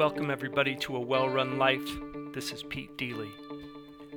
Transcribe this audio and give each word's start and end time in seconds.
Welcome, 0.00 0.30
everybody, 0.30 0.74
to 0.76 0.96
A 0.96 1.00
Well 1.00 1.28
Run 1.28 1.58
Life. 1.58 1.86
This 2.32 2.50
is 2.50 2.62
Pete 2.62 2.96
Deely. 2.96 3.28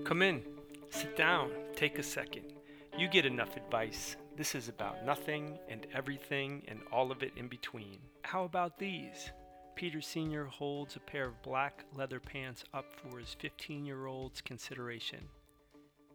Come 0.06 0.22
in, 0.22 0.42
sit 0.90 1.18
down, 1.18 1.52
take 1.76 2.00
a 2.00 2.04
second. 2.04 2.54
You 2.98 3.10
get 3.10 3.26
enough 3.26 3.58
advice. 3.58 4.16
This 4.38 4.56
is 4.56 4.70
about 4.70 5.06
nothing 5.06 5.60
and 5.68 5.86
everything 5.94 6.64
and 6.70 6.80
all 6.90 7.12
of 7.12 7.24
it 7.24 7.34
in 7.36 7.50
between. 7.50 8.00
How 8.22 8.46
about 8.46 8.80
these? 8.80 9.34
Peter 9.76 10.00
Sr. 10.00 10.46
holds 10.46 10.96
a 10.96 11.02
pair 11.02 11.26
of 11.26 11.42
black 11.42 11.84
leather 11.94 12.22
pants 12.22 12.64
up 12.74 12.86
for 12.96 13.20
his 13.20 13.36
15 13.38 13.86
year 13.86 14.06
old's 14.06 14.40
consideration. 14.40 15.28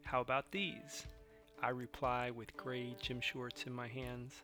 How 0.04 0.22
about 0.22 0.50
these? 0.52 1.06
I 1.60 1.70
reply 1.70 2.30
with 2.30 2.56
gray 2.56 2.94
gym 3.02 3.20
shorts 3.20 3.64
in 3.64 3.72
my 3.72 3.88
hands. 3.88 4.42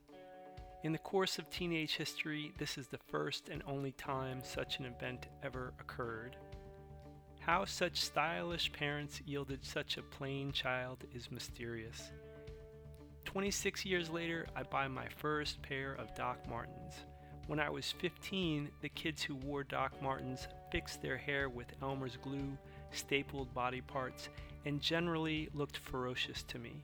In 0.83 0.91
the 0.91 0.99
course 0.99 1.39
of 1.39 1.49
teenage 1.49 1.97
history, 1.97 2.53
this 2.59 2.77
is 2.77 2.89
the 2.89 2.99
first 2.99 3.49
and 3.49 3.63
only 3.67 3.93
time 3.93 4.43
such 4.43 4.81
an 4.81 4.85
event 4.85 5.29
ever 5.43 5.73
occurred. 5.79 6.37
How 7.39 7.65
such 7.67 8.03
stylish 8.03 8.73
parents 8.73 9.23
yielded 9.25 9.65
such 9.65 9.97
a 9.97 10.03
plain 10.03 10.51
child 10.51 11.05
is 11.15 11.31
mysterious. 11.31 12.11
26 13.25 13.87
years 13.87 14.11
later, 14.11 14.49
I 14.57 14.65
buy 14.65 14.89
my 14.89 15.07
first 15.09 15.63
pair 15.63 15.95
of 15.95 16.15
Doc 16.17 16.39
Martens. 16.49 16.95
When 17.47 17.61
I 17.61 17.71
was 17.71 17.93
15, 17.93 18.71
the 18.81 18.89
kids 18.89 19.23
who 19.23 19.37
wore 19.37 19.63
Doc 19.63 20.03
Martens 20.03 20.49
fixed 20.73 21.01
their 21.01 21.17
hair 21.17 21.49
with 21.49 21.73
Elmer's 21.81 22.17
glue, 22.17 22.59
stapled 22.91 23.55
body 23.55 23.83
parts, 23.83 24.29
and 24.65 24.81
generally 24.81 25.49
looked 25.55 25.77
ferocious 25.77 26.43
to 26.45 26.59
me. 26.59 26.83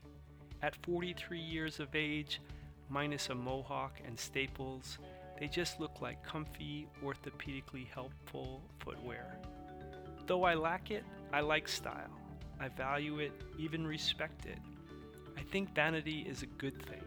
At 0.62 0.76
43 0.84 1.40
years 1.40 1.80
of 1.80 1.94
age, 1.94 2.38
minus 2.90 3.30
a 3.30 3.34
mohawk 3.34 3.98
and 4.06 4.18
staples, 4.18 4.98
they 5.38 5.48
just 5.48 5.80
look 5.80 6.02
like 6.02 6.22
comfy, 6.22 6.86
orthopedically 7.02 7.86
helpful 7.88 8.60
footwear. 8.78 9.38
Though 10.26 10.44
I 10.44 10.52
lack 10.54 10.90
it, 10.90 11.02
I 11.32 11.40
like 11.40 11.66
style. 11.66 12.10
I 12.60 12.68
value 12.68 13.20
it, 13.20 13.32
even 13.58 13.86
respect 13.86 14.44
it. 14.44 14.58
I 15.38 15.40
think 15.50 15.74
vanity 15.74 16.26
is 16.28 16.42
a 16.42 16.58
good 16.58 16.78
thing. 16.84 17.04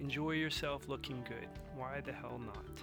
Enjoy 0.00 0.30
yourself 0.30 0.88
looking 0.88 1.22
good. 1.28 1.48
Why 1.76 2.00
the 2.00 2.12
hell 2.12 2.40
not? 2.42 2.82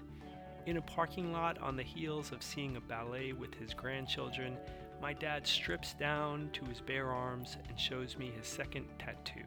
In 0.67 0.77
a 0.77 0.81
parking 0.81 1.31
lot 1.31 1.57
on 1.57 1.75
the 1.75 1.81
heels 1.81 2.31
of 2.31 2.43
seeing 2.43 2.75
a 2.75 2.81
ballet 2.81 3.33
with 3.33 3.55
his 3.55 3.73
grandchildren, 3.73 4.57
my 5.01 5.13
dad 5.13 5.47
strips 5.47 5.95
down 5.95 6.51
to 6.53 6.63
his 6.65 6.81
bare 6.81 7.09
arms 7.09 7.57
and 7.67 7.79
shows 7.79 8.15
me 8.15 8.31
his 8.37 8.45
second 8.45 8.85
tattoo 8.99 9.41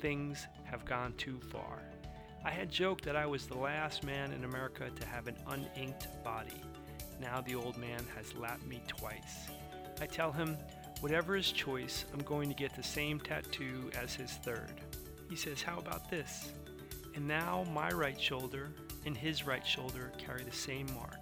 things 0.00 0.46
have 0.64 0.84
gone 0.84 1.14
too 1.16 1.38
far. 1.52 1.82
I 2.44 2.50
had 2.50 2.70
joked 2.70 3.04
that 3.04 3.16
I 3.16 3.26
was 3.26 3.46
the 3.46 3.58
last 3.58 4.02
man 4.02 4.32
in 4.32 4.44
America 4.44 4.88
to 4.88 5.06
have 5.06 5.26
an 5.26 5.36
uninked 5.46 6.06
body. 6.24 6.62
Now 7.20 7.42
the 7.42 7.54
old 7.54 7.76
man 7.76 8.02
has 8.16 8.34
lapped 8.34 8.66
me 8.66 8.82
twice. 8.86 9.50
I 10.00 10.06
tell 10.06 10.32
him, 10.32 10.56
whatever 11.00 11.36
his 11.36 11.52
choice, 11.52 12.06
I'm 12.14 12.20
going 12.20 12.48
to 12.48 12.54
get 12.54 12.74
the 12.74 12.82
same 12.82 13.20
tattoo 13.20 13.90
as 14.00 14.14
his 14.14 14.32
third. 14.32 14.80
He 15.28 15.36
says, 15.36 15.60
How 15.60 15.78
about 15.78 16.10
this? 16.10 16.52
And 17.14 17.28
now 17.28 17.66
my 17.72 17.90
right 17.90 18.18
shoulder 18.18 18.72
and 19.04 19.16
his 19.16 19.46
right 19.46 19.66
shoulder 19.66 20.12
carry 20.16 20.42
the 20.42 20.52
same 20.52 20.86
mark. 20.94 21.18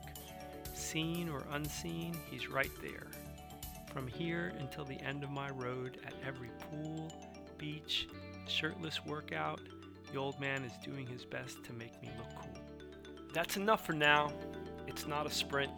Seen 0.74 1.28
or 1.28 1.42
unseen, 1.50 2.16
he's 2.30 2.48
right 2.48 2.70
there. 2.80 3.08
From 3.92 4.06
here 4.06 4.52
until 4.60 4.84
the 4.84 5.00
end 5.00 5.24
of 5.24 5.30
my 5.30 5.50
road, 5.50 5.98
at 6.06 6.14
every 6.24 6.50
pool, 6.70 7.12
beach, 7.56 8.08
shirtless 8.48 9.04
workout, 9.04 9.60
the 10.12 10.18
old 10.18 10.41
man 10.41 10.64
is 10.64 10.72
doing 10.84 11.06
his 11.06 11.24
best 11.24 11.64
to 11.64 11.72
make 11.72 12.00
me 12.02 12.10
look 12.16 12.34
cool. 12.36 12.58
That's 13.32 13.56
enough 13.56 13.84
for 13.84 13.92
now. 13.92 14.32
It's 14.86 15.06
not 15.06 15.27
a 15.27 15.30
sprint. 15.30 15.72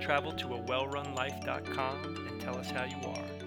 Travel 0.00 0.32
to 0.32 0.54
a 0.54 0.62
wellrunlife.com 0.62 2.04
and 2.28 2.40
tell 2.40 2.56
us 2.56 2.70
how 2.70 2.84
you 2.84 2.96
are. 3.08 3.43